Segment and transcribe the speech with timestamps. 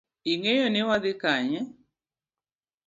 [0.31, 1.59] Ing’eyoni wadhi Kanye?